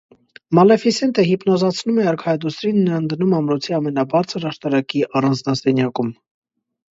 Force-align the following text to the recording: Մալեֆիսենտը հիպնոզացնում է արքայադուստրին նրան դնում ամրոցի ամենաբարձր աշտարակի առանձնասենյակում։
Մալեֆիսենտը 0.59 1.25
հիպնոզացնում 1.25 1.99
է 2.03 2.07
արքայադուստրին 2.11 2.79
նրան 2.87 3.05
դնում 3.11 3.37
ամրոցի 3.41 3.77
ամենաբարձր 3.81 4.49
աշտարակի 4.53 5.05
առանձնասենյակում։ 5.21 6.11